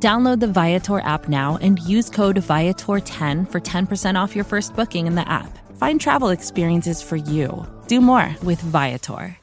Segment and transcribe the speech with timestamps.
[0.00, 5.08] Download the Viator app now and use code Viator10 for 10% off your first booking
[5.08, 5.58] in the app.
[5.76, 7.66] Find travel experiences for you.
[7.88, 9.36] Do more with Viator.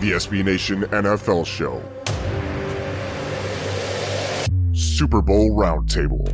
[0.00, 1.82] The SB Nation NFL Show.
[4.74, 6.28] Super Bowl Roundtable.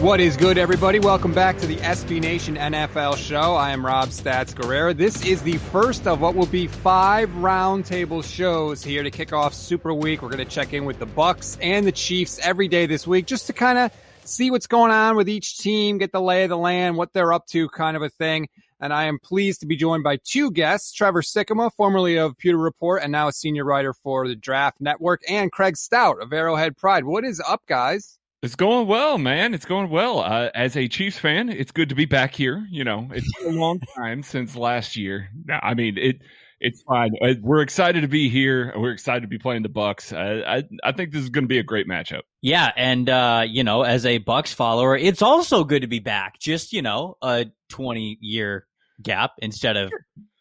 [0.00, 0.98] What is good, everybody?
[0.98, 3.54] Welcome back to the SB Nation NFL show.
[3.54, 4.96] I am Rob Stats Guerrera.
[4.96, 9.52] This is the first of what will be five roundtable shows here to kick off
[9.52, 10.22] Super Week.
[10.22, 13.26] We're going to check in with the Bucs and the Chiefs every day this week
[13.26, 13.92] just to kind of
[14.24, 17.34] see what's going on with each team, get the lay of the land, what they're
[17.34, 18.48] up to, kind of a thing.
[18.80, 22.56] And I am pleased to be joined by two guests, Trevor Sikkema, formerly of Pewter
[22.56, 26.78] Report and now a senior writer for the Draft Network, and Craig Stout of Arrowhead
[26.78, 27.04] Pride.
[27.04, 28.16] What is up, guys?
[28.42, 29.52] It's going well, man.
[29.52, 30.20] It's going well.
[30.20, 32.66] Uh, as a Chiefs fan, it's good to be back here.
[32.70, 35.28] You know, it's been a long time since last year.
[35.50, 36.22] I mean, it
[36.58, 37.12] it's fine.
[37.20, 38.72] Uh, we're excited to be here.
[38.74, 40.16] We're excited to be playing the Bucs.
[40.16, 42.22] I I, I think this is going to be a great matchup.
[42.40, 46.38] Yeah, and uh, you know, as a Bucs follower, it's also good to be back.
[46.40, 48.66] Just you know, a twenty year
[49.02, 49.92] gap instead of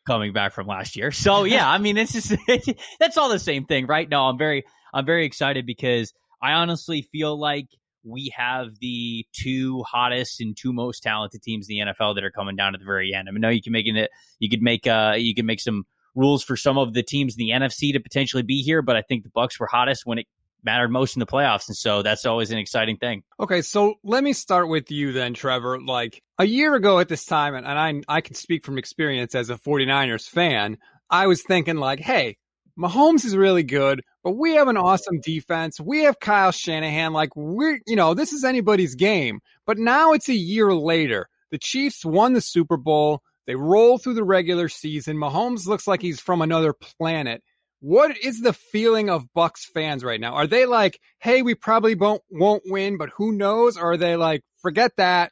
[0.07, 1.11] coming back from last year.
[1.11, 2.33] So yeah, I mean, it's just
[2.99, 4.07] that's all the same thing, right?
[4.07, 7.67] No, I'm very I'm very excited because I honestly feel like
[8.03, 12.31] we have the two hottest and two most talented teams in the NFL that are
[12.31, 13.27] coming down at the very end.
[13.27, 14.09] I mean, no, you can make it.
[14.39, 17.45] You could make uh, you can make some rules for some of the teams in
[17.45, 20.27] the NFC to potentially be here, but I think the Bucs were hottest when it
[20.63, 23.23] mattered most in the playoffs, and so that's always an exciting thing.
[23.39, 25.79] Okay, so let me start with you then, Trevor.
[25.79, 29.35] Like a year ago at this time, and, and I I can speak from experience
[29.35, 30.77] as a 49ers fan,
[31.09, 32.37] I was thinking like, hey,
[32.77, 35.79] Mahomes is really good, but we have an awesome defense.
[35.79, 37.13] We have Kyle Shanahan.
[37.13, 39.39] Like we're, you know, this is anybody's game.
[39.65, 41.29] But now it's a year later.
[41.51, 43.21] The Chiefs won the Super Bowl.
[43.47, 45.17] They roll through the regular season.
[45.17, 47.41] Mahomes looks like he's from another planet.
[47.79, 50.33] What is the feeling of Bucs fans right now?
[50.33, 54.17] Are they like, "Hey, we probably won't won't win, but who knows?" Or are they
[54.17, 55.31] like, "Forget that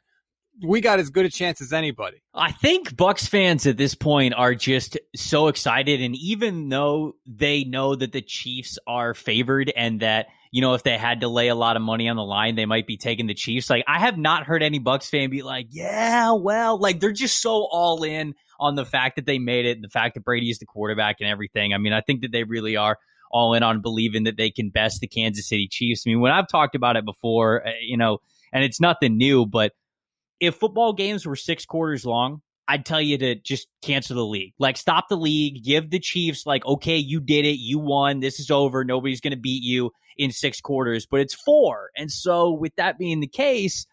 [0.62, 2.22] we got as good a chance as anybody.
[2.34, 7.64] I think Bucs fans at this point are just so excited and even though they
[7.64, 11.48] know that the Chiefs are favored and that you know if they had to lay
[11.48, 13.98] a lot of money on the line they might be taking the Chiefs like I
[13.98, 18.02] have not heard any Bucs fan be like yeah well like they're just so all
[18.02, 20.66] in on the fact that they made it and the fact that Brady is the
[20.66, 22.98] quarterback and everything I mean I think that they really are
[23.30, 26.32] all in on believing that they can best the Kansas City Chiefs I mean when
[26.32, 28.18] I've talked about it before uh, you know
[28.52, 29.72] and it's nothing new but
[30.40, 34.52] if football games were six quarters long, I'd tell you to just cancel the league.
[34.58, 38.38] Like, stop the league, give the Chiefs, like, okay, you did it, you won, this
[38.38, 41.90] is over, nobody's going to beat you in six quarters, but it's four.
[41.96, 43.86] And so, with that being the case,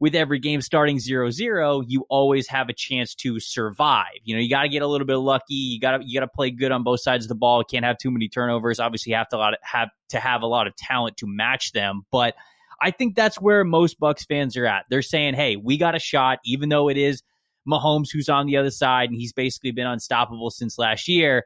[0.00, 4.06] with every game starting 0-0, you always have a chance to survive.
[4.24, 5.54] You know, you got to get a little bit lucky.
[5.54, 7.62] You got to you got to play good on both sides of the ball.
[7.62, 8.80] Can't have too many turnovers.
[8.80, 12.06] Obviously, you have to lot have to have a lot of talent to match them,
[12.10, 12.34] but
[12.80, 14.84] I think that's where most Bucs fans are at.
[14.90, 17.22] They're saying, "Hey, we got a shot, even though it is
[17.68, 21.44] Mahomes who's on the other side, and he's basically been unstoppable since last year."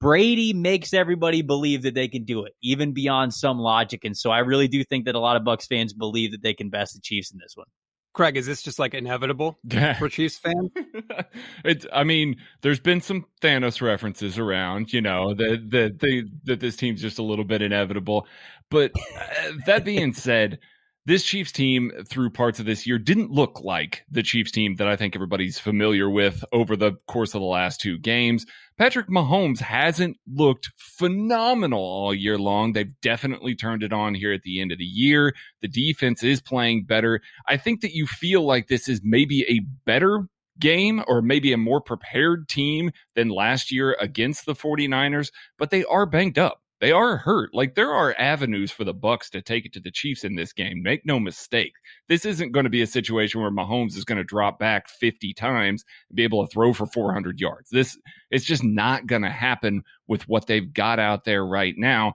[0.00, 4.04] Brady makes everybody believe that they can do it, even beyond some logic.
[4.04, 6.54] And so I really do think that a lot of Bucs fans believe that they
[6.54, 7.68] can best the Chiefs in this one.
[8.12, 9.58] Craig, is this just like inevitable
[9.98, 10.70] for Chiefs fans?
[11.64, 11.86] it's.
[11.92, 17.00] I mean, there's been some Thanos references around, you know, that that that this team's
[17.00, 18.26] just a little bit inevitable.
[18.72, 20.58] But uh, that being said,
[21.04, 24.88] this Chiefs team through parts of this year didn't look like the Chiefs team that
[24.88, 28.46] I think everybody's familiar with over the course of the last two games.
[28.78, 32.72] Patrick Mahomes hasn't looked phenomenal all year long.
[32.72, 35.34] They've definitely turned it on here at the end of the year.
[35.60, 37.20] The defense is playing better.
[37.46, 41.58] I think that you feel like this is maybe a better game or maybe a
[41.58, 46.61] more prepared team than last year against the 49ers, but they are banged up.
[46.82, 47.50] They are hurt.
[47.54, 50.52] Like there are avenues for the Bucs to take it to the Chiefs in this
[50.52, 50.82] game.
[50.82, 51.74] Make no mistake.
[52.08, 55.32] This isn't going to be a situation where Mahomes is going to drop back 50
[55.32, 57.70] times and be able to throw for 400 yards.
[57.70, 57.96] This
[58.32, 62.14] it's just not going to happen with what they've got out there right now.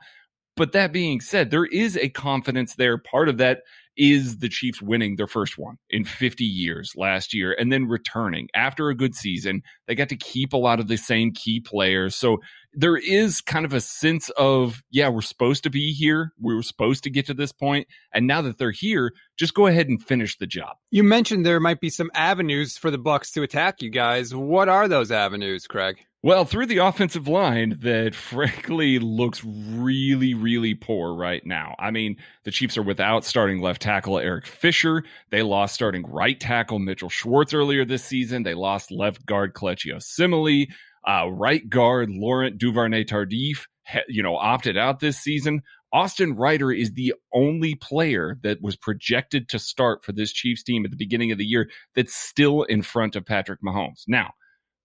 [0.57, 2.97] But that being said, there is a confidence there.
[2.97, 3.59] Part of that
[3.97, 8.47] is the Chiefs winning their first one in 50 years last year and then returning
[8.53, 9.63] after a good season.
[9.87, 12.15] They got to keep a lot of the same key players.
[12.15, 12.37] So
[12.73, 16.33] there is kind of a sense of, yeah, we're supposed to be here.
[16.39, 19.67] We were supposed to get to this point, And now that they're here, just go
[19.67, 20.77] ahead and finish the job.
[20.91, 24.33] You mentioned there might be some avenues for the Bucs to attack you guys.
[24.35, 25.97] What are those avenues, Craig?
[26.27, 31.73] Well, through the offensive line that frankly looks really, really poor right now.
[31.79, 35.05] I mean, the Chiefs are without starting left tackle Eric Fisher.
[35.29, 38.43] They lost starting right tackle Mitchell Schwartz earlier this season.
[38.43, 40.67] They lost left guard Kelechi Osemele.
[41.07, 43.59] Uh, right guard Laurent Duvernay Tardif,
[44.09, 45.61] you know, opted out this season.
[45.93, 50.83] Austin Reiter is the only player that was projected to start for this Chiefs team
[50.83, 54.03] at the beginning of the year that's still in front of Patrick Mahomes.
[54.09, 54.33] Now,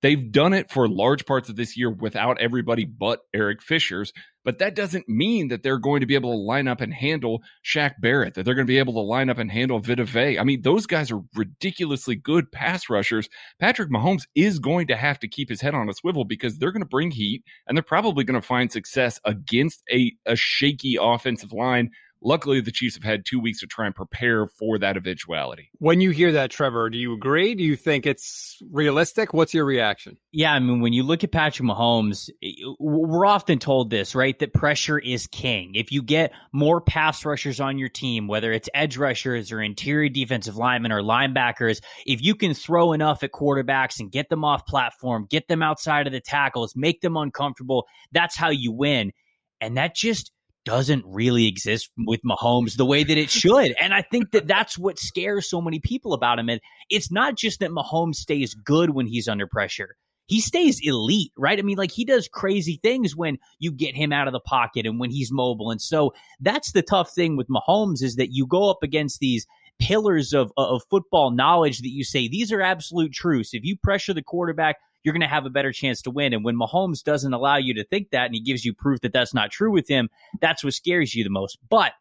[0.02, 4.12] They've done it for large parts of this year without everybody but Eric Fisher's,
[4.44, 7.42] but that doesn't mean that they're going to be able to line up and handle
[7.64, 10.38] Shaq Barrett, that they're going to be able to line up and handle Vita Vea.
[10.38, 13.28] I mean, those guys are ridiculously good pass rushers.
[13.60, 16.72] Patrick Mahomes is going to have to keep his head on a swivel because they're
[16.72, 20.98] going to bring heat and they're probably going to find success against a, a shaky
[21.00, 21.90] offensive line
[22.22, 25.70] Luckily, the Chiefs have had two weeks to try and prepare for that eventuality.
[25.78, 27.54] When you hear that, Trevor, do you agree?
[27.54, 29.34] Do you think it's realistic?
[29.34, 30.18] What's your reaction?
[30.30, 32.30] Yeah, I mean, when you look at Patrick Mahomes,
[32.78, 34.38] we're often told this, right?
[34.38, 35.72] That pressure is king.
[35.74, 40.08] If you get more pass rushers on your team, whether it's edge rushers or interior
[40.08, 44.64] defensive linemen or linebackers, if you can throw enough at quarterbacks and get them off
[44.66, 49.12] platform, get them outside of the tackles, make them uncomfortable, that's how you win.
[49.60, 50.32] And that just
[50.64, 53.74] doesn't really exist with Mahomes the way that it should.
[53.80, 56.48] And I think that that's what scares so many people about him.
[56.48, 59.96] And it's not just that Mahomes stays good when he's under pressure.
[60.26, 61.58] He stays elite, right?
[61.58, 64.86] I mean, like he does crazy things when you get him out of the pocket
[64.86, 65.70] and when he's mobile.
[65.70, 69.46] And so that's the tough thing with Mahomes is that you go up against these
[69.78, 73.52] pillars of, of football knowledge that you say these are absolute truths.
[73.52, 76.32] If you pressure the quarterback, you're going to have a better chance to win.
[76.32, 79.12] And when Mahomes doesn't allow you to think that and he gives you proof that
[79.12, 80.08] that's not true with him,
[80.40, 81.58] that's what scares you the most.
[81.68, 81.92] But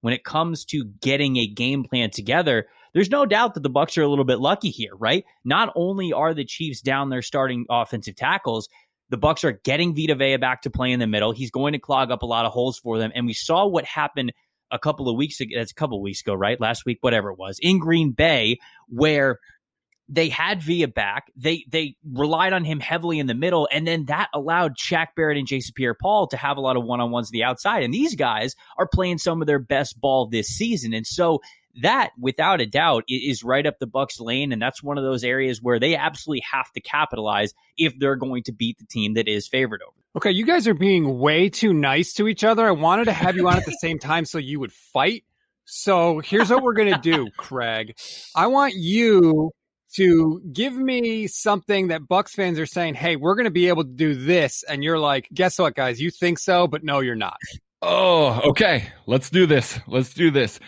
[0.00, 3.96] when it comes to getting a game plan together, there's no doubt that the Bucs
[3.98, 5.24] are a little bit lucky here, right?
[5.44, 8.68] Not only are the Chiefs down their starting offensive tackles,
[9.10, 11.32] the Bucs are getting Vita Vea back to play in the middle.
[11.32, 13.84] He's going to clog up a lot of holes for them, and we saw what
[13.84, 14.32] happened
[14.72, 15.50] a couple of weeks ago.
[15.56, 16.60] That's a couple of weeks ago, right?
[16.60, 18.58] Last week, whatever it was, in Green Bay,
[18.88, 19.38] where
[20.12, 21.30] they had Vea back.
[21.36, 25.38] They they relied on him heavily in the middle, and then that allowed Shaq Barrett
[25.38, 27.84] and Jason Pierre-Paul to have a lot of one-on-ones on the outside.
[27.84, 30.92] And these guys are playing some of their best ball this season.
[30.92, 31.40] And so
[31.82, 35.22] that, without a doubt, is right up the bucs lane, and that's one of those
[35.22, 39.28] areas where they absolutely have to capitalize if they're going to beat the team that
[39.28, 39.94] is favored over.
[40.16, 42.66] Okay, you guys are being way too nice to each other.
[42.66, 45.22] I wanted to have you on at the same time so you would fight.
[45.64, 47.96] So here's what we're gonna do, Craig.
[48.34, 49.52] I want you
[49.96, 53.84] to give me something that Bucs fans are saying, "Hey, we're going to be able
[53.84, 56.00] to do this," and you're like, "Guess what, guys?
[56.00, 57.38] You think so, but no, you're not."
[57.82, 58.88] Oh, okay.
[59.06, 59.80] Let's do this.
[59.86, 60.60] Let's do this.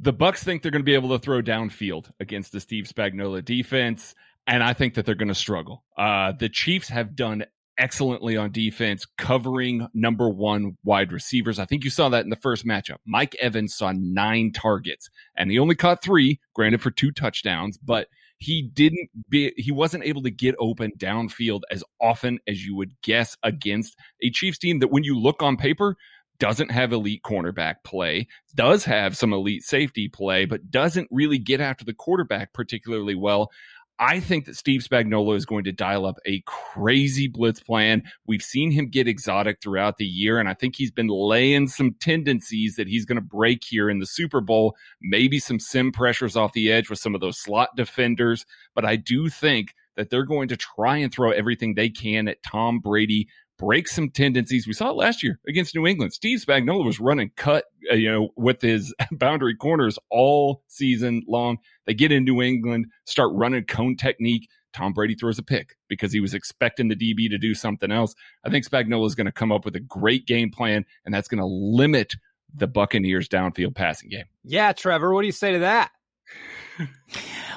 [0.00, 3.44] The Bucs think they're going to be able to throw downfield against the Steve Spagnuolo
[3.44, 4.14] defense,
[4.46, 5.84] and I think that they're going to struggle.
[5.96, 7.46] Uh, the Chiefs have done
[7.78, 11.58] excellently on defense, covering number one wide receivers.
[11.58, 12.98] I think you saw that in the first matchup.
[13.06, 18.08] Mike Evans saw nine targets, and he only caught three, granted for two touchdowns, but
[18.38, 22.92] he didn't be he wasn't able to get open downfield as often as you would
[23.02, 25.96] guess against a Chiefs team that when you look on paper
[26.38, 31.60] doesn't have elite cornerback play, does have some elite safety play, but doesn't really get
[31.60, 33.50] after the quarterback particularly well.
[33.98, 38.02] I think that Steve Spagnuolo is going to dial up a crazy blitz plan.
[38.26, 41.94] We've seen him get exotic throughout the year, and I think he's been laying some
[41.94, 44.76] tendencies that he's going to break here in the Super Bowl.
[45.00, 48.96] Maybe some sim pressures off the edge with some of those slot defenders, but I
[48.96, 53.28] do think that they're going to try and throw everything they can at Tom Brady
[53.58, 54.66] break some tendencies.
[54.66, 56.12] We saw it last year against New England.
[56.12, 61.58] Steve Spagnuolo was running cut, uh, you know, with his boundary corners all season long.
[61.86, 64.48] They get in New England, start running cone technique.
[64.72, 68.14] Tom Brady throws a pick because he was expecting the DB to do something else.
[68.44, 71.28] I think Spagnuolo is going to come up with a great game plan, and that's
[71.28, 72.14] going to limit
[72.54, 74.24] the Buccaneers' downfield passing game.
[74.44, 75.90] Yeah, Trevor, what do you say to that?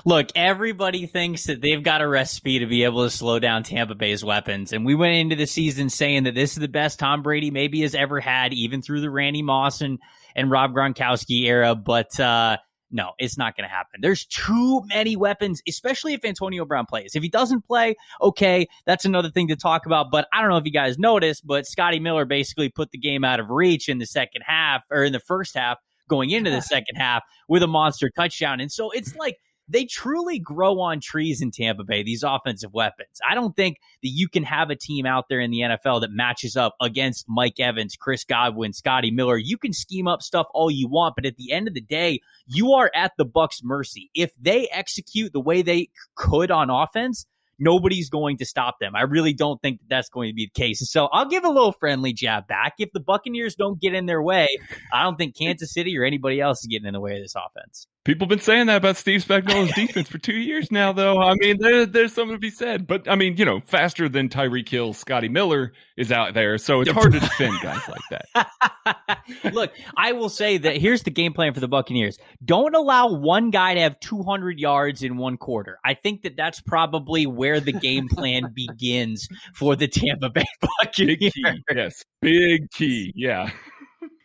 [0.06, 3.96] Look, everybody thinks that they've got a recipe to be able to slow down Tampa
[3.96, 4.72] Bay's weapons.
[4.72, 7.82] And we went into the season saying that this is the best Tom Brady maybe
[7.82, 10.00] has ever had, even through the Randy Moss and,
[10.36, 11.76] and Rob Gronkowski era.
[11.76, 12.58] But uh,
[12.92, 14.00] no, it's not going to happen.
[14.02, 17.12] There's too many weapons, especially if Antonio Brown plays.
[17.16, 20.12] If he doesn't play, okay, that's another thing to talk about.
[20.12, 23.24] But I don't know if you guys noticed, but Scotty Miller basically put the game
[23.24, 25.78] out of reach in the second half or in the first half
[26.10, 28.60] going into the second half with a monster touchdown.
[28.60, 29.38] And so it's like
[29.70, 33.20] they truly grow on trees in Tampa Bay, these offensive weapons.
[33.28, 36.12] I don't think that you can have a team out there in the NFL that
[36.12, 39.38] matches up against Mike Evans, Chris Godwin, Scotty Miller.
[39.38, 42.20] You can scheme up stuff all you want, but at the end of the day,
[42.48, 44.10] you are at the Bucs' mercy.
[44.16, 47.28] If they execute the way they could on offense,
[47.60, 48.96] nobody's going to stop them.
[48.96, 50.90] I really don't think that that's going to be the case.
[50.90, 52.74] So I'll give a little friendly jab back.
[52.80, 54.48] If the Buccaneers don't get in their way,
[54.94, 57.36] I don't think Kansas City or anybody else is getting in the way of this
[57.36, 57.88] offense.
[58.10, 61.22] People have been saying that about Steve Spagnuolo's defense for two years now, though.
[61.22, 62.88] I mean, there, there's something to be said.
[62.88, 66.82] But I mean, you know, faster than Tyreek Hill, Scotty Miller is out there, so
[66.82, 69.20] it's hard to defend guys like that.
[69.54, 73.52] Look, I will say that here's the game plan for the Buccaneers: don't allow one
[73.52, 75.78] guy to have 200 yards in one quarter.
[75.86, 81.20] I think that that's probably where the game plan begins for the Tampa Bay Buccaneers.
[81.20, 83.52] Big key, yes, big key, yeah.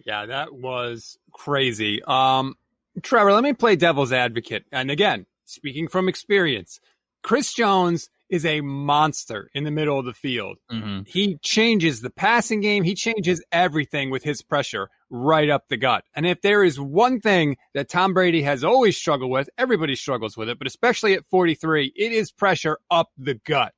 [0.07, 2.03] Yeah, that was crazy.
[2.03, 2.57] Um,
[3.03, 4.65] Trevor, let me play devil's advocate.
[4.73, 6.81] And again, speaking from experience,
[7.23, 10.59] Chris Jones is a monster in the middle of the field.
[10.71, 11.03] Mm-hmm.
[11.07, 12.83] He changes the passing game.
[12.83, 16.05] He changes everything with his pressure right up the gut.
[16.15, 20.37] And if there is one thing that Tom Brady has always struggled with, everybody struggles
[20.37, 23.73] with it, but especially at 43, it is pressure up the gut.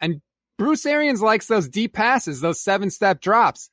[0.00, 0.20] And
[0.58, 3.70] Bruce Arians likes those deep passes, those seven step drops.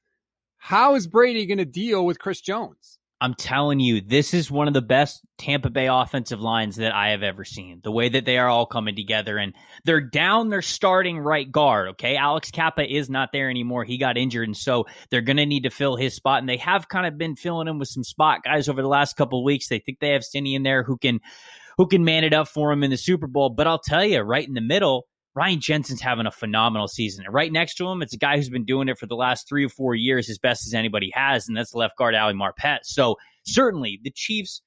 [0.58, 3.00] How is Brady going to deal with Chris Jones?
[3.22, 7.12] I'm telling you, this is one of the best Tampa Bay offensive lines that I
[7.12, 7.80] have ever seen.
[7.84, 9.54] The way that they are all coming together and
[9.86, 11.90] they're down their starting right guard.
[11.90, 12.16] Okay.
[12.16, 13.84] Alex Cappa is not there anymore.
[13.84, 14.48] He got injured.
[14.48, 16.40] And so they're going to need to fill his spot.
[16.40, 19.16] And they have kind of been filling him with some spot guys over the last
[19.16, 19.68] couple weeks.
[19.68, 21.20] They think they have Stinnie in there who can,
[21.78, 23.52] who can man it up for him in the Super Bowl.
[23.52, 27.26] But I'll tell you, right in the middle, Ryan Jensen's having a phenomenal season.
[27.26, 29.48] And right next to him, it's a guy who's been doing it for the last
[29.48, 32.80] three or four years as best as anybody has, and that's left guard Ali Marpet.
[32.84, 34.62] So certainly the Chiefs,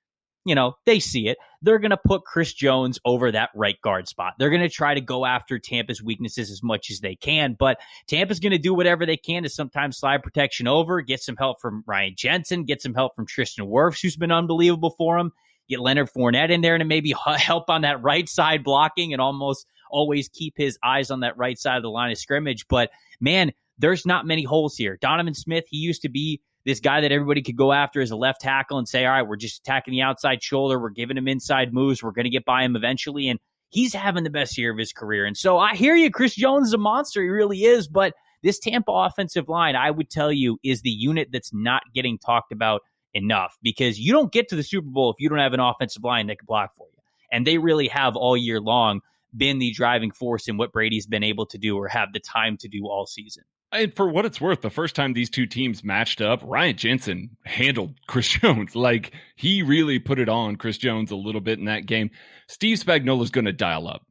[0.46, 1.36] you know, they see it.
[1.60, 4.34] They're going to put Chris Jones over that right guard spot.
[4.38, 7.78] They're going to try to go after Tampa's weaknesses as much as they can, but
[8.06, 11.60] Tampa's going to do whatever they can to sometimes slide protection over, get some help
[11.60, 15.32] from Ryan Jensen, get some help from Tristan Wirfs, who's been unbelievable for him.
[15.66, 19.66] Get Leonard Fournette in there to maybe help on that right side blocking and almost
[19.94, 22.66] always keep his eyes on that right side of the line of scrimmage.
[22.68, 24.98] But man, there's not many holes here.
[25.00, 28.16] Donovan Smith, he used to be this guy that everybody could go after as a
[28.16, 30.78] left tackle and say, all right, we're just attacking the outside shoulder.
[30.78, 32.02] We're giving him inside moves.
[32.02, 33.28] We're going to get by him eventually.
[33.28, 33.38] And
[33.70, 35.24] he's having the best year of his career.
[35.26, 36.10] And so I hear you.
[36.10, 37.22] Chris Jones is a monster.
[37.22, 37.86] He really is.
[37.86, 42.18] But this Tampa offensive line, I would tell you, is the unit that's not getting
[42.18, 42.82] talked about
[43.12, 46.02] enough because you don't get to the Super Bowl if you don't have an offensive
[46.02, 46.98] line that can block for you.
[47.32, 49.00] And they really have all year long
[49.36, 52.56] been the driving force in what Brady's been able to do or have the time
[52.58, 53.44] to do all season.
[53.72, 57.36] And for what it's worth, the first time these two teams matched up, Ryan Jensen
[57.44, 58.76] handled Chris Jones.
[58.76, 62.10] Like he really put it on Chris Jones a little bit in that game.
[62.48, 64.06] Steve Spagnuolo is going to dial up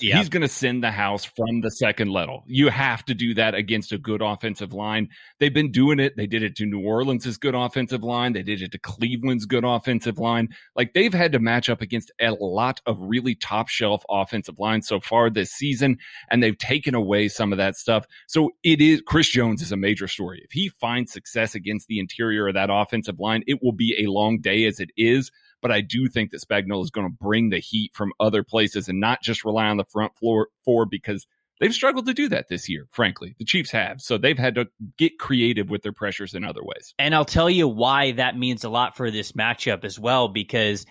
[0.00, 0.16] yeah.
[0.16, 2.44] He's going to send the house from the second level.
[2.46, 5.08] You have to do that against a good offensive line.
[5.38, 6.16] They've been doing it.
[6.16, 8.32] They did it to New Orleans' good offensive line.
[8.32, 10.48] They did it to Cleveland's good offensive line.
[10.74, 14.88] Like they've had to match up against a lot of really top shelf offensive lines
[14.88, 15.98] so far this season,
[16.30, 18.06] and they've taken away some of that stuff.
[18.28, 20.40] So it is Chris Jones is a major story.
[20.44, 24.10] If he finds success against the interior of that offensive line, it will be a
[24.10, 25.30] long day as it is
[25.62, 28.88] but I do think that Spagnuolo is going to bring the heat from other places
[28.88, 31.26] and not just rely on the front floor four because
[31.60, 33.34] they've struggled to do that this year, frankly.
[33.38, 34.00] The Chiefs have.
[34.00, 36.94] So they've had to get creative with their pressures in other ways.
[36.98, 40.86] And I'll tell you why that means a lot for this matchup as well, because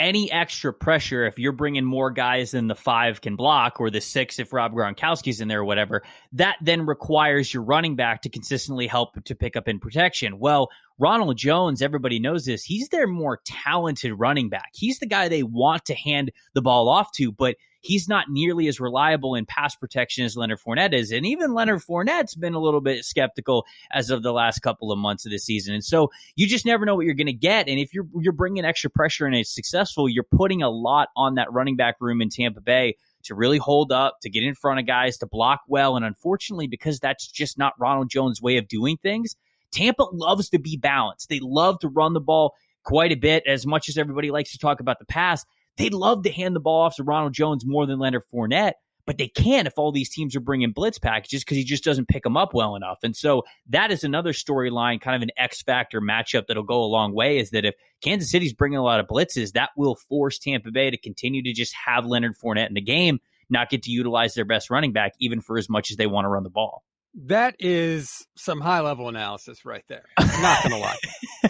[0.00, 4.00] any extra pressure, if you're bringing more guys than the five can block or the
[4.00, 6.02] six if Rob Gronkowski's in there or whatever,
[6.32, 10.38] that then requires your running back to consistently help to pick up in protection.
[10.38, 12.64] Well, Ronald Jones, everybody knows this.
[12.64, 14.70] He's their more talented running back.
[14.74, 17.56] He's the guy they want to hand the ball off to, but
[17.88, 21.10] he's not nearly as reliable in pass protection as Leonard Fournette is.
[21.10, 24.98] And even Leonard Fournette's been a little bit skeptical as of the last couple of
[24.98, 25.72] months of the season.
[25.72, 27.66] And so you just never know what you're going to get.
[27.66, 31.36] And if you're you're bringing extra pressure and it's successful, you're putting a lot on
[31.36, 34.80] that running back room in Tampa Bay to really hold up, to get in front
[34.80, 35.96] of guys, to block well.
[35.96, 39.34] And unfortunately, because that's just not Ronald Jones' way of doing things,
[39.72, 41.30] Tampa loves to be balanced.
[41.30, 42.54] They love to run the ball
[42.84, 45.44] quite a bit, as much as everybody likes to talk about the pass.
[45.78, 48.74] They'd love to hand the ball off to Ronald Jones more than Leonard Fournette,
[49.06, 52.08] but they can't if all these teams are bringing blitz packages because he just doesn't
[52.08, 52.98] pick them up well enough.
[53.02, 56.84] And so that is another storyline, kind of an X factor matchup that'll go a
[56.84, 57.38] long way.
[57.38, 60.90] Is that if Kansas City's bringing a lot of blitzes, that will force Tampa Bay
[60.90, 64.44] to continue to just have Leonard Fournette in the game, not get to utilize their
[64.44, 66.82] best running back, even for as much as they want to run the ball.
[67.14, 70.04] That is some high level analysis right there.
[70.16, 70.96] I'm not going to lie.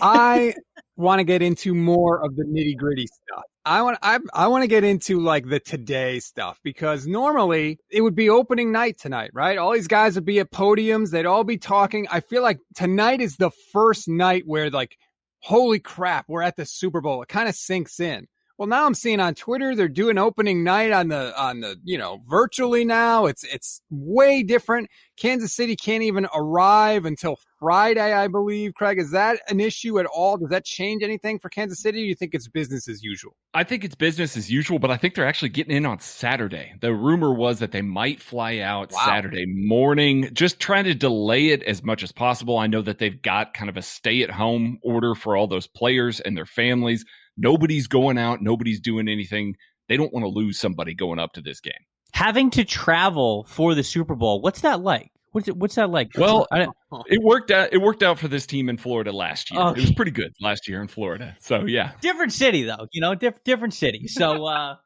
[0.00, 0.54] I
[0.97, 3.44] want to get into more of the nitty gritty stuff.
[3.68, 8.00] I want I I want to get into like the today stuff because normally it
[8.00, 9.58] would be opening night tonight, right?
[9.58, 12.06] All these guys would be at podiums, they'd all be talking.
[12.10, 14.96] I feel like tonight is the first night where like
[15.40, 17.20] holy crap, we're at the Super Bowl.
[17.22, 18.26] It kind of sinks in.
[18.58, 21.96] Well, now I'm seeing on Twitter they're doing opening night on the on the you
[21.96, 23.26] know virtually now.
[23.26, 24.90] It's it's way different.
[25.16, 28.74] Kansas City can't even arrive until Friday, I believe.
[28.74, 30.36] Craig, is that an issue at all?
[30.38, 32.00] Does that change anything for Kansas City?
[32.00, 33.36] You think it's business as usual?
[33.54, 36.74] I think it's business as usual, but I think they're actually getting in on Saturday.
[36.80, 39.04] The rumor was that they might fly out wow.
[39.04, 42.58] Saturday morning, just trying to delay it as much as possible.
[42.58, 45.68] I know that they've got kind of a stay at home order for all those
[45.68, 47.04] players and their families.
[47.38, 49.57] Nobody's going out, nobody's doing anything.
[49.88, 51.73] They don't want to lose somebody going up to this game.
[52.12, 55.11] Having to travel for the Super Bowl, what's that like?
[55.33, 56.11] What's it, what's that like?
[56.16, 56.47] Well,
[57.07, 57.73] it worked out.
[57.73, 59.61] It worked out for this team in Florida last year.
[59.61, 59.80] Okay.
[59.80, 61.37] It was pretty good last year in Florida.
[61.40, 62.87] So yeah, different city though.
[62.92, 64.09] You know, diff- different city.
[64.09, 64.76] So uh,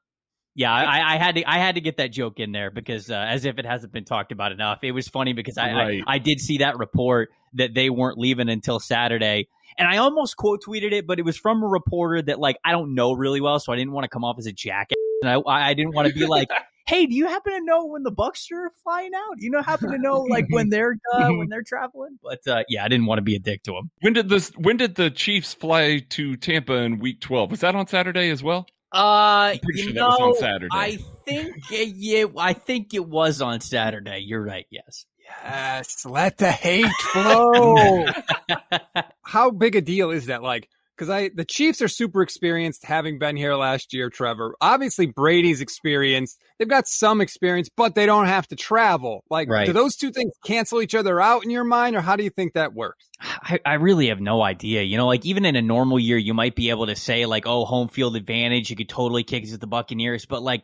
[0.55, 3.15] yeah, I, I, had to I had to get that joke in there because uh,
[3.15, 4.81] as if it hasn't been talked about enough.
[4.83, 6.03] It was funny because I, right.
[6.07, 10.37] I I did see that report that they weren't leaving until Saturday, and I almost
[10.37, 13.41] quote tweeted it, but it was from a reporter that like I don't know really
[13.41, 15.95] well, so I didn't want to come off as a jackass, and I I didn't
[15.95, 16.49] want to be like.
[16.87, 19.37] hey, do you happen to know when the Bucs are flying out?
[19.39, 22.19] You know, happen to know like when they're uh, when they're traveling?
[22.23, 23.91] But uh, yeah, I didn't want to be a dick to them.
[24.01, 24.51] When did this?
[24.57, 27.51] When did the Chiefs fly to Tampa in Week Twelve?
[27.51, 28.67] Was that on Saturday as well?
[28.93, 30.35] Uh, you sure know,
[30.71, 34.19] I think yeah, I think it was on Saturday.
[34.19, 34.67] You're right.
[34.71, 35.07] Yes.
[35.25, 38.07] Yes, let the hate flow.
[39.23, 40.43] How big a deal is that?
[40.43, 44.11] Like, because I the Chiefs are super experienced, having been here last year.
[44.11, 46.39] Trevor, obviously Brady's experienced.
[46.59, 49.25] They've got some experience, but they don't have to travel.
[49.31, 49.67] Like, right.
[49.67, 52.31] do those two things cancel each other out in your mind, or how do you
[52.31, 53.09] think that works?
[53.21, 54.83] I, I really have no idea.
[54.83, 57.47] You know, like even in a normal year, you might be able to say like,
[57.47, 60.63] "Oh, home field advantage." You could totally kick it to the Buccaneers, but like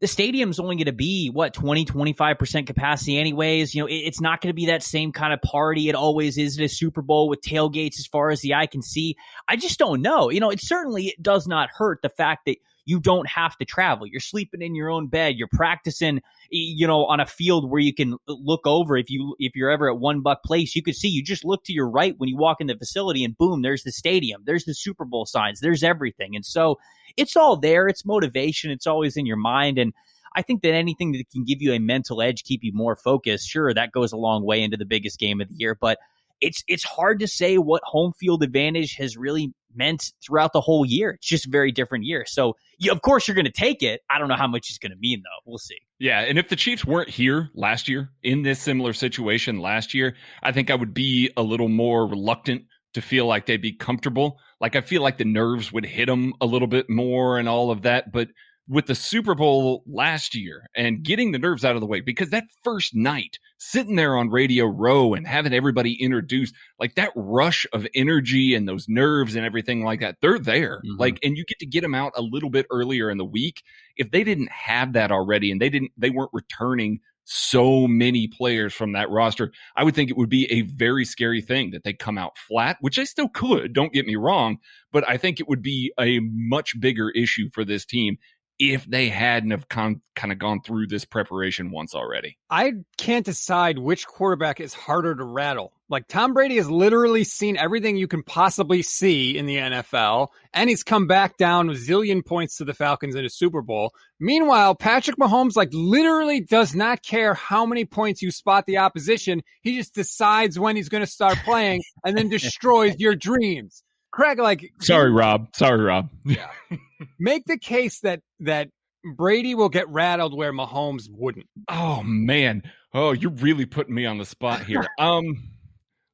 [0.00, 4.20] the stadium's only going to be what 20 25% capacity anyways you know it, it's
[4.20, 7.02] not going to be that same kind of party it always is at a super
[7.02, 9.16] bowl with tailgates as far as the eye can see.
[9.48, 10.30] I just don't know.
[10.30, 12.56] You know it certainly it does not hurt the fact that
[12.90, 17.06] you don't have to travel you're sleeping in your own bed you're practicing you know
[17.06, 19.98] on a field where you can uh, look over if you if you're ever at
[19.98, 22.60] One Buc Place you could see you just look to your right when you walk
[22.60, 26.34] in the facility and boom there's the stadium there's the super bowl signs there's everything
[26.36, 26.78] and so
[27.16, 27.88] it's all there.
[27.88, 28.70] It's motivation.
[28.70, 29.78] It's always in your mind.
[29.78, 29.92] And
[30.34, 33.48] I think that anything that can give you a mental edge, keep you more focused,
[33.48, 35.76] sure, that goes a long way into the biggest game of the year.
[35.80, 35.98] But
[36.40, 40.84] it's it's hard to say what home field advantage has really meant throughout the whole
[40.84, 41.10] year.
[41.12, 42.24] It's just a very different year.
[42.26, 44.00] So, you, of course, you're going to take it.
[44.10, 45.50] I don't know how much it's going to mean, though.
[45.50, 45.78] We'll see.
[45.98, 46.20] Yeah.
[46.20, 50.52] And if the Chiefs weren't here last year in this similar situation last year, I
[50.52, 54.38] think I would be a little more reluctant to feel like they'd be comfortable.
[54.60, 57.70] Like I feel like the nerves would hit them a little bit more and all
[57.70, 58.12] of that.
[58.12, 58.28] But
[58.68, 62.30] with the Super Bowl last year and getting the nerves out of the way, because
[62.30, 67.66] that first night, sitting there on Radio Row and having everybody introduced, like that rush
[67.72, 70.78] of energy and those nerves and everything like that, they're there.
[70.78, 71.00] Mm-hmm.
[71.00, 73.62] Like, and you get to get them out a little bit earlier in the week.
[73.96, 78.72] If they didn't have that already and they didn't, they weren't returning so many players
[78.72, 81.92] from that roster, I would think it would be a very scary thing that they
[81.92, 84.58] come out flat, which they still could, don't get me wrong,
[84.92, 88.16] but I think it would be a much bigger issue for this team
[88.60, 92.36] if they hadn't have con- kind of gone through this preparation once already.
[92.50, 95.72] I can't decide which quarterback is harder to rattle.
[95.88, 100.68] Like Tom Brady has literally seen everything you can possibly see in the NFL, and
[100.68, 103.92] he's come back down a zillion points to the Falcons in a Super Bowl.
[104.20, 109.42] Meanwhile, Patrick Mahomes like literally does not care how many points you spot the opposition.
[109.62, 113.82] He just decides when he's going to start playing and then destroys your dreams.
[114.12, 115.54] Craig, like, sorry, Rob.
[115.54, 116.10] Sorry, Rob.
[116.24, 116.50] Yeah.
[117.18, 118.68] Make the case that that
[119.04, 121.46] Brady will get rattled where Mahomes wouldn't.
[121.68, 122.62] Oh man.
[122.92, 124.86] Oh, you're really putting me on the spot here.
[124.98, 125.50] um,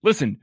[0.02, 0.40] listen,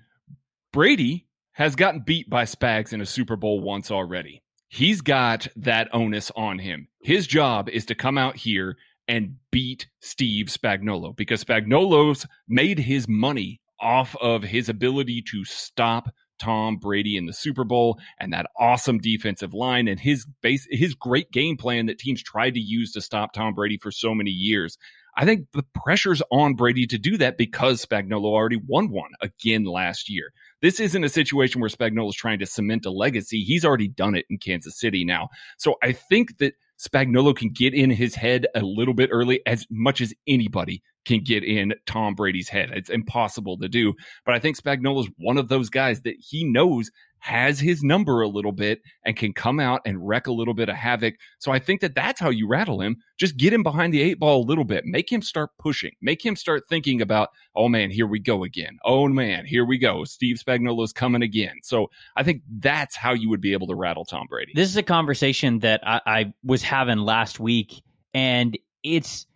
[0.71, 4.41] Brady has gotten beat by Spags in a Super Bowl once already.
[4.67, 6.87] He's got that onus on him.
[7.03, 8.75] His job is to come out here
[9.07, 16.09] and beat Steve Spagnuolo because Spagnuolo's made his money off of his ability to stop
[16.43, 20.93] Tom Brady in the Super Bowl and that awesome defensive line and his base his
[20.93, 24.31] great game plan that teams tried to use to stop Tom Brady for so many
[24.31, 24.77] years.
[25.15, 29.63] I think the pressure's on Brady to do that because Spagnuolo already won one again
[29.63, 30.33] last year.
[30.61, 33.43] This isn't a situation where Spagnuolo's trying to cement a legacy.
[33.43, 35.29] He's already done it in Kansas City now.
[35.57, 39.65] So I think that Spagnuolo can get in his head a little bit early as
[39.69, 42.71] much as anybody can get in Tom Brady's head.
[42.73, 43.93] It's impossible to do.
[44.25, 46.89] But I think Spagnuolo is one of those guys that he knows
[47.23, 50.67] has his number a little bit and can come out and wreck a little bit
[50.67, 51.15] of havoc.
[51.39, 52.97] So I think that that's how you rattle him.
[53.17, 54.83] Just get him behind the eight ball a little bit.
[54.85, 55.91] Make him start pushing.
[56.01, 58.77] Make him start thinking about, oh man, here we go again.
[58.83, 60.03] Oh man, here we go.
[60.03, 61.55] Steve Spagnuolo's coming again.
[61.63, 64.51] So I think that's how you would be able to rattle Tom Brady.
[64.53, 67.81] This is a conversation that I, I was having last week,
[68.13, 69.27] and it's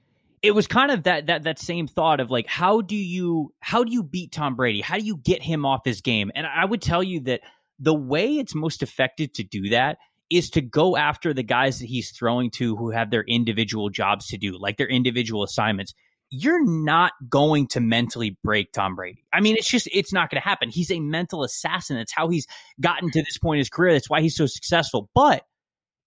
[0.42, 3.84] it was kind of that that that same thought of like how do you how
[3.84, 4.82] do you beat Tom Brady?
[4.82, 6.32] How do you get him off his game?
[6.36, 7.42] And I would tell you that
[7.80, 9.98] the way it's most effective to do that
[10.30, 14.28] is to go after the guys that he's throwing to who have their individual jobs
[14.28, 15.94] to do, like their individual assignments.
[16.30, 19.24] You're not going to mentally break Tom Brady.
[19.32, 20.70] I mean, it's just, it's not going to happen.
[20.70, 21.96] He's a mental assassin.
[21.96, 22.46] That's how he's
[22.82, 23.94] gotten to this point in his career.
[23.94, 25.10] That's why he's so successful.
[25.16, 25.46] But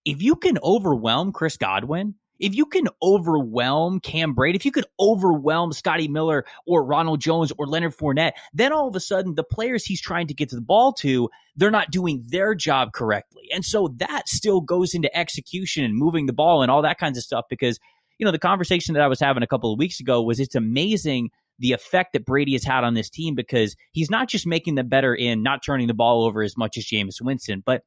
[0.05, 4.87] if you can overwhelm Chris Godwin, if you can overwhelm Cam Brate, if you could
[4.99, 9.45] overwhelm Scotty Miller or Ronald Jones or Leonard Fournette, then all of a sudden the
[9.45, 13.49] players he's trying to get to the ball to, they're not doing their job correctly.
[13.53, 17.19] And so that still goes into execution and moving the ball and all that kinds
[17.19, 17.79] of stuff because,
[18.19, 20.55] you know, the conversation that I was having a couple of weeks ago was it's
[20.55, 24.77] amazing the effect that Brady has had on this team because he's not just making
[24.77, 27.83] them better in not turning the ball over as much as Jameis Winston, but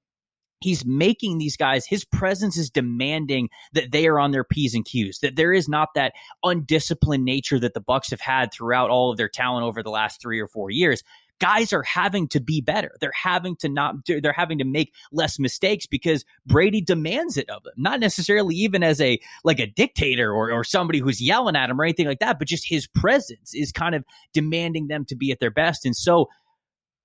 [0.63, 4.85] he's making these guys his presence is demanding that they are on their p's and
[4.85, 9.11] q's that there is not that undisciplined nature that the bucs have had throughout all
[9.11, 11.03] of their talent over the last three or four years.
[11.39, 12.95] Guys are having to be better.
[13.01, 17.63] They're having to not they're having to make less mistakes because brady demands it of
[17.63, 17.73] them.
[17.75, 21.81] Not necessarily even as a like a dictator or, or somebody who's yelling at him
[21.81, 25.31] or anything like that but just his presence is kind of demanding them to be
[25.31, 25.85] at their best.
[25.85, 26.29] And so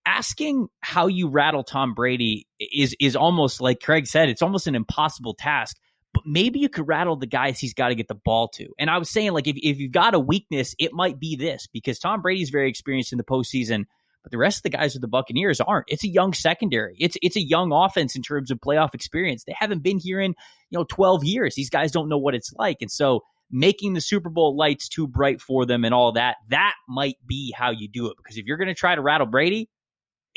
[0.09, 4.75] asking how you rattle Tom Brady is is almost like Craig said, it's almost an
[4.75, 5.77] impossible task.
[6.15, 8.69] But maybe you could rattle the guys he's got to get the ball to.
[8.79, 11.69] And I was saying, like, if, if you've got a weakness, it might be this
[11.71, 13.85] because Tom Brady's very experienced in the postseason,
[14.23, 15.85] but the rest of the guys with the Buccaneers aren't.
[15.89, 16.97] It's a young secondary.
[16.99, 19.45] It's it's a young offense in terms of playoff experience.
[19.45, 20.35] They haven't been here in,
[20.71, 21.55] you know, 12 years.
[21.55, 22.79] These guys don't know what it's like.
[22.81, 26.75] And so making the Super Bowl lights too bright for them and all that, that
[26.89, 28.17] might be how you do it.
[28.17, 29.69] Because if you're going to try to rattle Brady,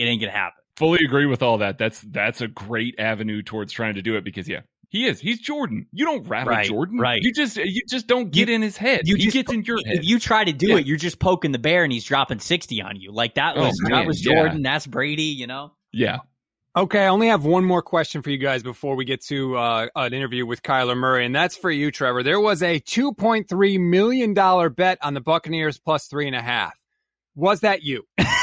[0.02, 0.62] it ain't gonna happen.
[0.78, 1.78] Fully agree with all that.
[1.78, 4.62] That's that's a great avenue towards trying to do it because yeah,
[4.92, 5.22] he is.
[5.22, 5.88] He's Jordan.
[5.94, 7.00] You don't rattle right, Jordan.
[7.00, 7.22] Right.
[7.22, 9.02] You just you just don't get you, in his head.
[9.06, 10.00] You he just, gets in your head.
[10.00, 10.78] If you try to do yeah.
[10.78, 13.14] it, you're just poking the bear and he's dropping 60 on you.
[13.14, 14.74] Like that was oh, that was Jordan, yeah.
[14.74, 15.72] that's Brady, you know?
[15.94, 16.20] Yeah.
[16.76, 19.88] Okay, I only have one more question for you guys before we get to uh,
[19.96, 22.24] an interview with Kyler Murray, and that's for you, Trevor.
[22.24, 24.34] There was a $2.3 million
[24.74, 26.74] bet on the Buccaneers plus three and a half.
[27.36, 28.04] Was that you?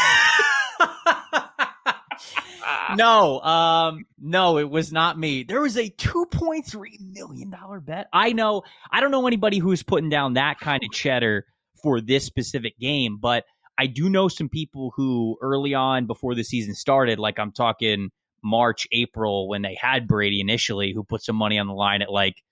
[2.96, 5.42] no, um, no, it was not me.
[5.42, 8.09] There was a two point three million dollar bet.
[8.12, 8.62] I know.
[8.90, 11.46] I don't know anybody who's putting down that kind of cheddar
[11.83, 13.44] for this specific game, but
[13.79, 18.11] I do know some people who early on before the season started, like I'm talking
[18.42, 22.11] March, April, when they had Brady initially, who put some money on the line at
[22.11, 22.42] like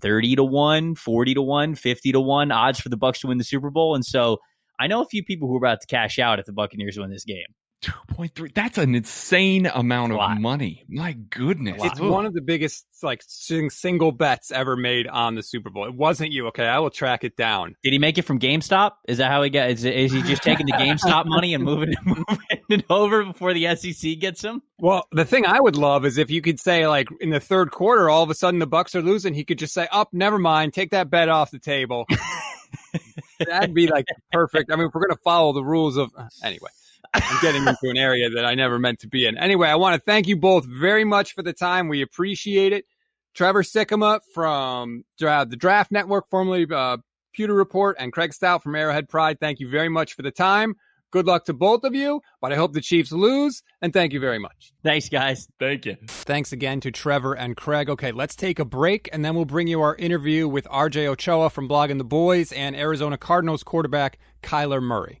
[0.00, 3.38] 30 to 1, 40 to 1, 50 to 1 odds for the Bucs to win
[3.38, 3.94] the Super Bowl.
[3.94, 4.38] And so
[4.78, 7.10] I know a few people who are about to cash out if the Buccaneers win
[7.10, 7.46] this game.
[7.86, 10.84] 2.3 that's an insane amount of money.
[10.88, 11.80] My goodness.
[11.84, 12.10] It's Ooh.
[12.10, 15.86] one of the biggest like single bets ever made on the super bowl.
[15.86, 16.64] It wasn't you okay?
[16.64, 17.76] I will track it down.
[17.84, 18.92] Did he make it from gamestop?
[19.06, 21.92] Is that how he got is, is he just taking the gamestop money and moving
[21.92, 24.62] it, moving it over before the sec gets him?
[24.80, 27.70] Well the thing i would love is if you could say like in the third
[27.70, 30.16] quarter all of a sudden the bucs are losing he could just say up oh,
[30.16, 32.06] never mind take that bet off the table.
[33.46, 34.72] That'd be like perfect.
[34.72, 36.70] I mean if we're gonna follow the rules of uh, anyway
[37.22, 39.36] I'm getting into an area that I never meant to be in.
[39.38, 41.88] Anyway, I want to thank you both very much for the time.
[41.88, 42.84] We appreciate it.
[43.34, 46.96] Trevor Sikkema from the Draft Network, formerly uh,
[47.34, 49.38] Pewter Report, and Craig Stout from Arrowhead Pride.
[49.38, 50.74] Thank you very much for the time.
[51.12, 53.62] Good luck to both of you, but I hope the Chiefs lose.
[53.80, 54.72] And thank you very much.
[54.82, 55.46] Thanks, guys.
[55.60, 55.96] Thank you.
[56.06, 57.88] Thanks again to Trevor and Craig.
[57.88, 61.50] Okay, let's take a break, and then we'll bring you our interview with RJ Ochoa
[61.50, 65.20] from Blogging the Boys and Arizona Cardinals quarterback Kyler Murray.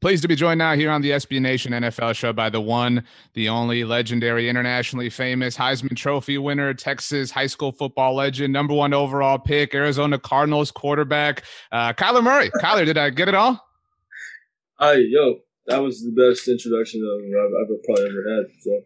[0.00, 3.02] Pleased to be joined now here on the SB Nation NFL show by the one,
[3.34, 8.94] the only legendary, internationally famous Heisman Trophy winner, Texas high school football legend, number one
[8.94, 12.48] overall pick, Arizona Cardinals quarterback, uh, Kyler Murray.
[12.62, 13.60] Kyler, did I get it all?
[14.78, 18.44] Hi, yo, that was the best introduction I've, I've probably ever had.
[18.60, 18.80] So.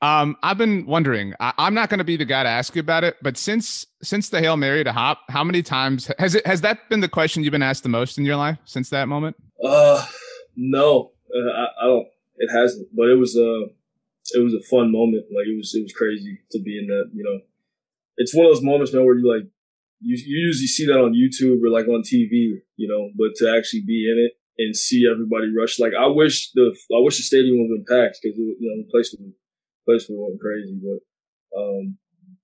[0.00, 1.34] Um, I've been wondering.
[1.40, 3.84] I, am not going to be the guy to ask you about it, but since
[4.00, 7.08] since the hail mary to hop, how many times has it has that been the
[7.08, 9.36] question you've been asked the most in your life since that moment?
[9.62, 10.06] Uh,
[10.58, 12.08] no, uh, I, I, don't.
[12.36, 13.70] It hasn't, but it was a
[14.34, 15.26] it was a fun moment.
[15.30, 17.10] Like it was it was crazy to be in that.
[17.14, 17.38] You know,
[18.16, 19.46] it's one of those moments, man, where you like
[20.00, 23.54] you you usually see that on YouTube or like on TV, you know, but to
[23.56, 27.22] actually be in it and see everybody rush, like I wish the I wish the
[27.22, 29.30] stadium been packed because you know the place was
[29.86, 30.98] place was going crazy, but
[31.54, 31.96] um,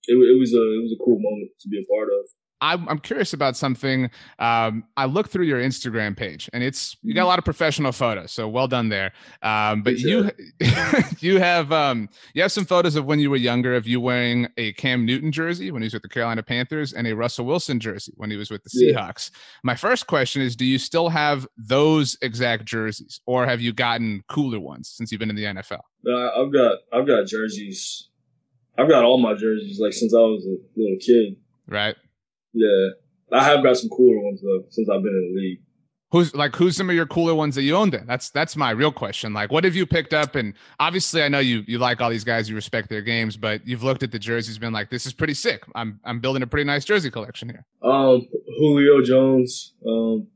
[0.07, 2.31] it it was a it was a cool moment to be a part of.
[2.61, 4.11] I'm, I'm curious about something.
[4.39, 7.29] Um, I looked through your Instagram page, and it's you got a mm-hmm.
[7.29, 9.13] lot of professional photos, so well done there.
[9.43, 10.31] Um, but you
[11.21, 14.49] you have um, you have some photos of when you were younger of you wearing
[14.57, 17.81] a Cam Newton jersey when he was with the Carolina Panthers, and a Russell Wilson
[17.81, 19.31] jersey when he was with the Seahawks.
[19.33, 19.39] Yeah.
[19.63, 24.23] My first question is: Do you still have those exact jerseys, or have you gotten
[24.29, 25.81] cooler ones since you've been in the NFL?
[26.05, 28.09] No, I've got I've got jerseys.
[28.77, 31.37] I've got all my jerseys like since I was a little kid.
[31.67, 31.97] Right.
[32.55, 35.61] Yeah, I have got some cooler ones though since I've been in the league.
[36.13, 38.07] Who's like who's some of your cooler ones that you own then?
[38.07, 39.33] That's that's my real question.
[39.35, 40.37] Like what have you picked up?
[40.37, 43.67] And obviously I know you you like all these guys, you respect their games, but
[43.67, 45.65] you've looked at the jerseys, been like, this is pretty sick.
[45.75, 47.65] I'm I'm building a pretty nice jersey collection here.
[47.83, 50.29] Um Julio Jones, um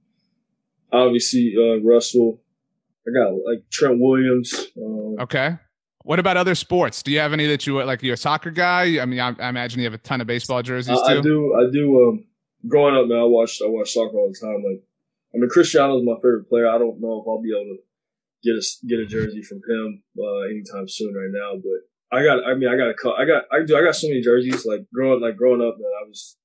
[0.92, 2.40] obviously uh Russell.
[3.07, 4.66] I got like Trent Williams.
[4.76, 5.59] Um, okay.
[6.09, 7.03] What about other sports?
[7.03, 8.03] Do you have any that you like?
[8.03, 8.99] You're a soccer guy.
[8.99, 11.18] I mean, I, I imagine you have a ton of baseball jerseys I, too.
[11.18, 11.55] I do.
[11.55, 12.09] I do.
[12.09, 12.25] Um,
[12.66, 14.64] growing up, man, I watched I watched soccer all the time.
[14.64, 14.81] Like,
[15.35, 16.66] I mean, Cristiano is my favorite player.
[16.66, 17.81] I don't know if I'll be able to
[18.42, 22.40] get a get a jersey from him uh, anytime soon right now, but I got.
[22.42, 22.97] I mean, I got a.
[23.12, 23.42] I got.
[23.53, 23.77] I do.
[23.77, 24.64] I got so many jerseys.
[24.64, 26.38] Like growing, like growing up, man, I was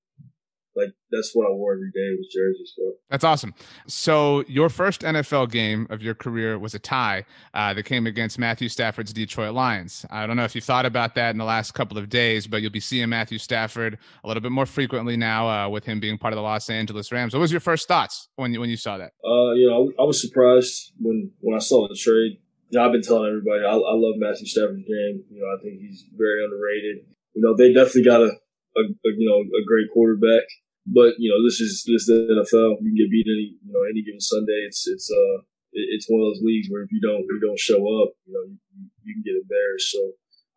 [0.76, 2.94] like that's what I wore every day was jerseys, bro.
[3.10, 3.54] That's awesome.
[3.88, 8.40] So your first NFL game of your career was a tie uh, that came against
[8.40, 10.06] Matthew Stafford's Detroit Lions.
[10.10, 12.62] I don't know if you thought about that in the last couple of days, but
[12.62, 16.18] you'll be seeing Matthew Stafford a little bit more frequently now uh, with him being
[16.18, 17.34] part of the Los Angeles Rams.
[17.34, 19.12] What was your first thoughts when you when you saw that?
[19.24, 22.40] Uh, you know, I, I was surprised when when I saw the trade.
[22.70, 25.24] You know, I've been telling everybody I, I love Matthew Stafford's game.
[25.30, 27.06] You know, I think he's very underrated.
[27.36, 28.32] You know, they definitely got a,
[28.78, 30.44] a, a you know a great quarterback.
[30.86, 32.84] But you know, this is this is the NFL.
[32.84, 34.68] You can get beat any you know any given Sunday.
[34.68, 37.80] It's it's uh it's one of those leagues where if you don't you don't show
[37.80, 38.58] up, you know, you,
[39.04, 39.92] you can get embarrassed.
[39.92, 40.12] So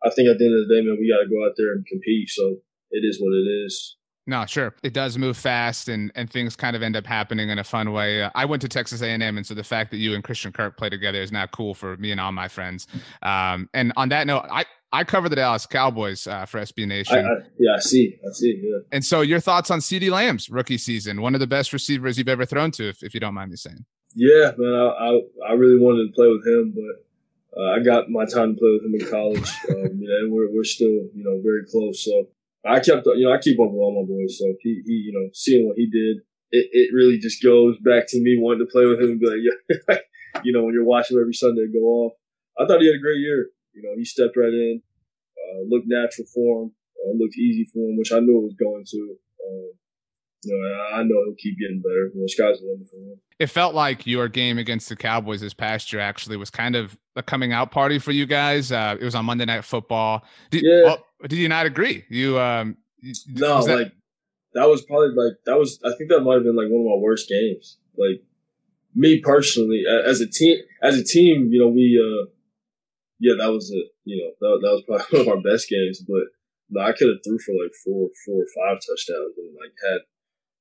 [0.05, 1.73] I think at the end of the day, man, we got to go out there
[1.73, 2.29] and compete.
[2.31, 2.59] So
[2.91, 3.97] it is what it is.
[4.29, 4.75] No, sure.
[4.83, 7.93] It does move fast, and and things kind of end up happening in a fun
[7.93, 8.25] way.
[8.25, 10.77] Uh, I went to Texas A&M, and so the fact that you and Christian Kirk
[10.77, 12.89] play together is now cool for me and all my friends.
[13.23, 17.17] Um, and on that note, I I cover the Dallas Cowboys uh, for SB Nation.
[17.17, 18.19] I, I, yeah, I see.
[18.25, 18.61] I see.
[18.63, 18.79] Yeah.
[18.93, 21.21] And so, your thoughts on CeeDee Lamb's rookie season?
[21.21, 23.57] One of the best receivers you've ever thrown to, if, if you don't mind me
[23.57, 23.85] saying.
[24.15, 24.73] Yeah, man.
[24.73, 28.55] I, I, I really wanted to play with him, but uh, I got my time
[28.55, 29.51] to play with him in college.
[29.71, 32.05] um, you know, and we're we're still you know very close.
[32.05, 32.29] So
[32.65, 34.39] I kept you know I keep up with all my boys.
[34.39, 38.07] So he he you know seeing what he did, it, it really just goes back
[38.09, 39.99] to me wanting to play with him and be like, yeah,
[40.45, 42.13] you know, when you're watching every Sunday go off.
[42.59, 43.49] I thought he had a great year.
[43.77, 44.83] You know, he stepped right in,
[45.37, 48.57] uh, looked natural for him, uh, looked easy for him, which I knew it was
[48.59, 49.17] going to.
[49.47, 49.71] Um,
[50.45, 52.11] you know, I know he'll keep getting better.
[52.15, 53.21] You know, sky's the limit for him.
[53.39, 56.97] It felt like your game against the Cowboys this past year actually was kind of
[57.17, 58.73] a coming out party for you guys.
[58.73, 60.25] Uh, it was on Monday Night Football.
[60.51, 60.83] Did, yeah.
[60.85, 62.05] Well, did you not agree?
[62.09, 62.77] You um,
[63.29, 63.93] no, that- like
[64.55, 66.99] that was probably like that was I think that might have been like one of
[66.99, 67.77] my worst games.
[67.97, 68.23] Like
[68.95, 72.27] me personally, as a team, as a team, you know, we uh,
[73.19, 73.89] yeah, that was it.
[74.05, 76.01] You know, that, that was probably one of our best games.
[76.07, 76.29] But
[76.71, 80.01] no, I could have threw for like four, four or five touchdowns and like had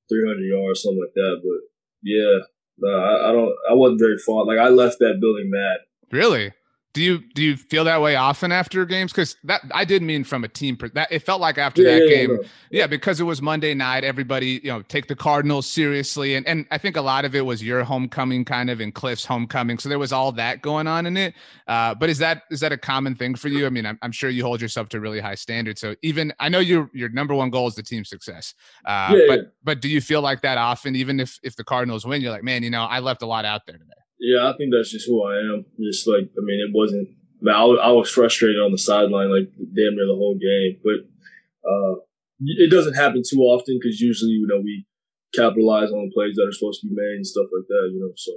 [0.10, 1.42] 300 yards, something like that.
[1.42, 1.62] But
[2.04, 2.46] yeah,
[2.78, 3.56] no, I, I don't.
[3.70, 4.48] I wasn't very fond.
[4.48, 5.80] Like I left that building mad.
[6.12, 6.54] Really?
[6.96, 9.12] Do you do you feel that way often after games?
[9.12, 10.78] Because that I did mean from a team.
[10.78, 12.48] Per, that it felt like after Yeah, that yeah, game, yeah.
[12.72, 14.06] yeah, because it was Monday night.
[14.06, 17.42] Everybody, you know, take the Cardinals seriously, and and I think a lot of it
[17.42, 19.78] was your homecoming, kind of, and Kliff's homecoming.
[19.78, 21.34] So there was all that going on in it.
[21.68, 23.66] Uh, but is that is that a common thing for you?
[23.66, 25.82] I mean, I'm, I'm sure you hold yourself to really high standards.
[25.82, 28.54] So even I know your your number one goal is the team success.
[28.86, 30.96] Uh, but but do you feel like that often?
[30.96, 33.44] Even if if the Cardinals win, you're like, man, you know, I left a lot
[33.44, 33.92] out there today.
[34.20, 35.66] Yeah, I think that's just who I am.
[35.82, 37.10] Just like I mean, it wasn't.
[37.48, 41.70] I, was- I was frustrated on the sideline like damn near the whole game, but
[41.70, 41.96] uh,
[42.42, 44.86] it doesn't happen too often because usually you know we
[45.36, 47.90] capitalize on the plays that are supposed to be made and stuff like that.
[47.94, 48.32] You know, so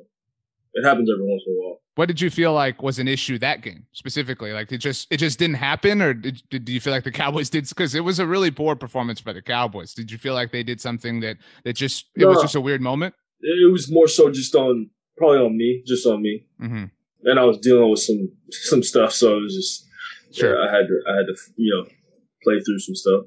[0.74, 1.80] it happens every once in a while.
[1.94, 4.52] What did you feel like was an issue that game specifically?
[4.52, 7.10] Like it just it just didn't happen, or did, did do you feel like the
[7.22, 7.68] Cowboys did?
[7.68, 9.94] Because it was a really poor performance by the Cowboys.
[9.94, 12.80] Did you feel like they did something that that just it was just a weird
[12.82, 13.14] moment?
[13.40, 16.84] It was more so just on probably on me, just on me, hmm
[17.24, 19.84] and I was dealing with some some stuff, so it was just
[20.30, 20.54] Sure.
[20.54, 21.84] yeah, I had to I had to you know
[22.44, 23.24] play through some stuff.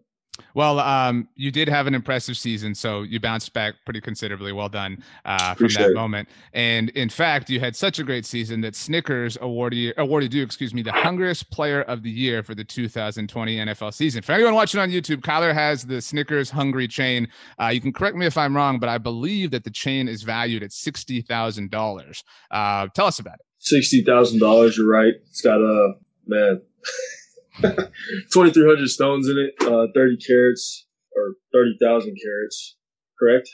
[0.54, 4.52] Well, um, you did have an impressive season, so you bounced back pretty considerably.
[4.52, 5.94] Well done uh, from that it.
[5.94, 6.30] moment.
[6.54, 10.44] And in fact, you had such a great season that Snickers awarded you, awarded you,
[10.44, 14.22] excuse me, the hungriest player of the year for the 2020 NFL season.
[14.22, 17.28] For anyone watching on YouTube, Kyler has the Snickers Hungry chain.
[17.62, 20.24] Uh, you can correct me if I'm wrong, but I believe that the chain is
[20.24, 22.24] valued at sixty thousand dollars.
[22.50, 23.46] Uh, tell us about it.
[23.60, 24.78] Sixty thousand dollars.
[24.78, 25.14] You're right.
[25.30, 25.94] It's got a
[26.28, 26.62] man.
[27.62, 32.78] 2,300 stones in it, uh, 30 carats or 30,000 carats.
[33.20, 33.50] Correct?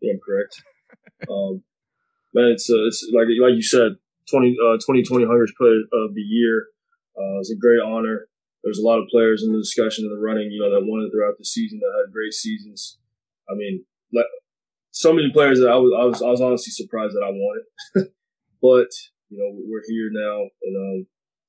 [0.00, 0.62] Yeah, I'm correct.
[1.28, 1.62] Um,
[2.32, 3.92] man, it's, uh, it's like, like you said,
[4.30, 6.64] 20, uh, 2020 Hungers Player of the Year.
[7.12, 8.26] Uh, it's a great honor.
[8.64, 11.04] There's a lot of players in the discussion in the running, you know, that won
[11.04, 12.96] it throughout the season that had great seasons.
[13.50, 14.24] I mean, like,
[14.92, 17.60] so many players that I was, I was, I was honestly surprised that I won
[17.60, 18.12] it.
[18.62, 18.88] but,
[19.28, 21.06] you know, we're here now and, um,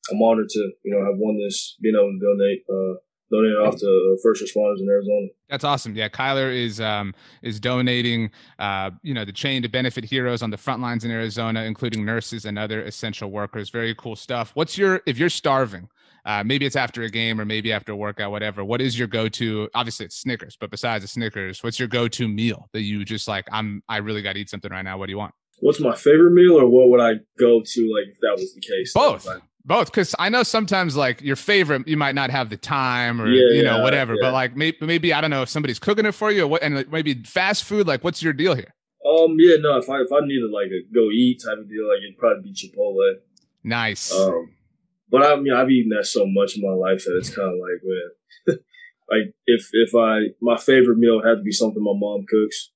[0.10, 3.62] I'm honored to, you know, have won this, being able to donate, uh, donate it
[3.66, 5.28] off to uh, first responders in Arizona.
[5.50, 5.96] That's awesome.
[5.96, 10.50] Yeah, Kyler is um, is donating, uh, you know, the chain to benefit heroes on
[10.50, 13.70] the front lines in Arizona, including nurses and other essential workers.
[13.70, 14.52] Very cool stuff.
[14.56, 15.88] What's your if you're starving?
[16.24, 18.64] Uh, maybe it's after a game or maybe after a workout, whatever.
[18.64, 19.68] What is your go-to?
[19.74, 23.48] Obviously, it's Snickers, but besides the Snickers, what's your go-to meal that you just like?
[23.52, 25.00] I'm I really got to eat something right now.
[25.00, 25.34] What do you want?
[25.62, 28.62] What's my favorite meal, or what would I go to, like, if that was the
[28.62, 28.94] case?
[28.94, 29.28] Both.
[29.28, 33.22] Like, Both, because I know sometimes like your favorite, you might not have the time
[33.22, 34.20] or Yeah, you know yeah, whatever, yeah.
[34.22, 36.64] but like maybe maybe I don't know if somebody's cooking it for you or what,
[36.64, 37.86] and like, maybe fast food.
[37.88, 38.74] Like, what's your deal here?
[39.08, 41.88] Um, yeah, no, if I if I needed like a go eat type of deal,
[41.88, 43.16] like it'd probably be Chipotle.
[43.64, 44.12] Nice.
[44.14, 44.52] Um,
[45.10, 47.56] but I mean, I've eaten that so much in my life that it's kind of
[47.60, 48.58] like, man,
[49.10, 52.72] like if if I my favorite meal had to be something my mom cooks.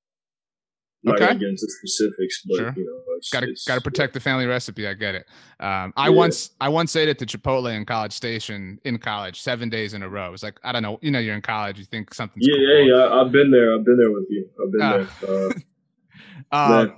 [1.05, 1.33] Not Okay.
[1.37, 2.73] get into specifics, but Sure.
[2.75, 4.87] you know, it's, Got to it's- got to protect the family recipe.
[4.87, 5.25] I get it.
[5.59, 6.09] Um, I Yeah.
[6.09, 10.01] once I once ate at the Chipotle in College Station in college seven days in
[10.03, 10.27] a row.
[10.27, 10.97] It was like I don't know.
[11.01, 11.77] You know, you're in college.
[11.79, 12.87] You think something's Yeah, cool.
[12.87, 13.21] yeah, yeah.
[13.21, 13.73] I've been there.
[13.75, 14.49] I've been there with you.
[14.61, 15.17] I've been Ah.
[15.21, 15.49] there.
[15.49, 15.53] Uh,
[16.51, 16.93] Uh, man.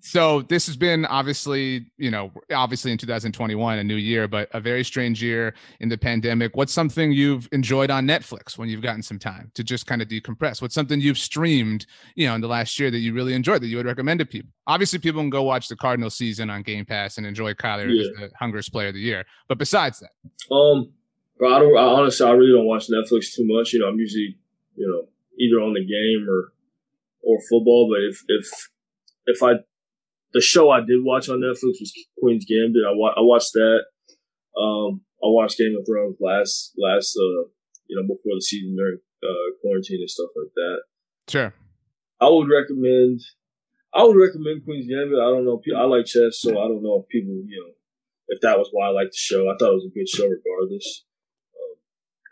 [0.00, 4.60] So this has been obviously, you know, obviously in 2021, a new year, but a
[4.60, 6.56] very strange year in the pandemic.
[6.56, 10.08] What's something you've enjoyed on Netflix when you've gotten some time to just kind of
[10.08, 10.62] decompress?
[10.62, 13.68] What's something you've streamed, you know, in the last year that you really enjoyed that
[13.68, 14.50] you would recommend to people?
[14.66, 18.08] Obviously, people can go watch the Cardinal season on Game Pass and enjoy Kyler as
[18.18, 19.24] the hungriest player of the year.
[19.48, 20.92] But besides that, Um,
[21.38, 21.76] bro, I don't.
[21.76, 23.72] I, honestly, I really don't watch Netflix too much.
[23.72, 24.38] You know, I'm usually,
[24.76, 25.08] you know,
[25.38, 26.52] either on the game or
[27.22, 27.90] or football.
[27.90, 28.70] But if if
[29.26, 29.60] if I
[30.32, 32.82] the show I did watch on Netflix was Queen's Gambit.
[32.86, 33.80] I, wa- I watched that.
[34.56, 37.48] Um, I watched Game of Thrones last last uh
[37.86, 40.78] you know before the season during uh quarantine and stuff like that.
[41.28, 41.54] sure.
[42.20, 43.20] I would recommend.
[43.94, 45.18] I would recommend Queen's Gambit.
[45.18, 45.60] I don't know.
[45.76, 47.72] I like chess, so I don't know if people, you know,
[48.28, 49.48] if that was why I liked the show.
[49.50, 51.04] I thought it was a good show, regardless.
[51.56, 51.74] Um,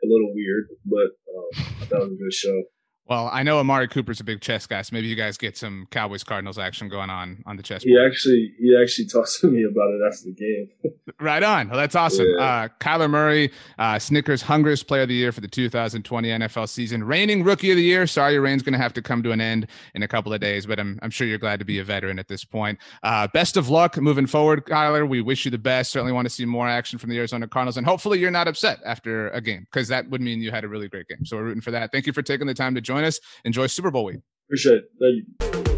[0.05, 1.49] a little weird, but um,
[1.83, 2.63] I thought it was a good show.
[3.09, 5.87] Well, I know Amari Cooper's a big chess guy, so maybe you guys get some
[5.91, 8.11] Cowboys Cardinals action going on on the chess He board.
[8.11, 10.93] actually, he actually talked to me about it after the game.
[11.21, 11.69] Right on.
[11.69, 12.29] Well, that's awesome.
[12.39, 12.45] Yeah.
[12.45, 17.03] Uh, Kyler Murray, uh, Snickers Hungers Player of the Year for the 2020 NFL season.
[17.03, 18.07] Reigning Rookie of the Year.
[18.07, 20.41] Sorry, your reign's going to have to come to an end in a couple of
[20.41, 22.79] days, but I'm, I'm sure you're glad to be a veteran at this point.
[23.03, 25.09] Uh, best of luck moving forward, Kyler.
[25.09, 25.91] We wish you the best.
[25.91, 28.79] Certainly want to see more action from the Arizona Cardinals, and hopefully you're not upset
[28.85, 31.25] after a game because that would mean you had a really great game.
[31.25, 31.91] So we're rooting for that.
[31.91, 32.98] Thank you for taking the time to join.
[32.99, 33.21] Join us.
[33.45, 34.21] Enjoy Super Bowl week.
[34.49, 34.85] Appreciate it.
[34.99, 35.69] Thank you.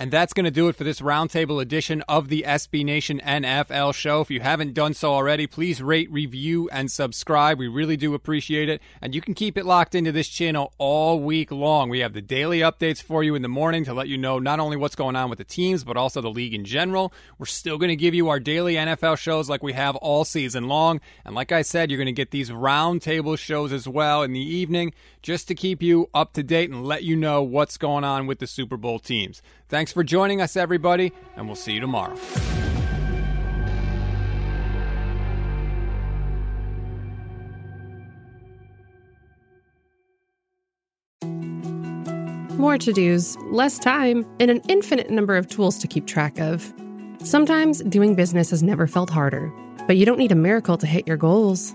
[0.00, 3.92] And that's going to do it for this roundtable edition of the SB Nation NFL
[3.92, 4.22] show.
[4.22, 7.58] If you haven't done so already, please rate, review, and subscribe.
[7.58, 8.80] We really do appreciate it.
[9.02, 11.90] And you can keep it locked into this channel all week long.
[11.90, 14.58] We have the daily updates for you in the morning to let you know not
[14.58, 17.12] only what's going on with the teams, but also the league in general.
[17.38, 20.66] We're still going to give you our daily NFL shows like we have all season
[20.66, 21.02] long.
[21.26, 24.40] And like I said, you're going to get these roundtable shows as well in the
[24.40, 28.26] evening just to keep you up to date and let you know what's going on
[28.26, 29.42] with the Super Bowl teams.
[29.68, 32.16] Thanks for joining us, everybody, and we'll see you tomorrow.
[42.60, 46.74] More to dos, less time, and an infinite number of tools to keep track of.
[47.24, 49.50] Sometimes doing business has never felt harder,
[49.86, 51.74] but you don't need a miracle to hit your goals.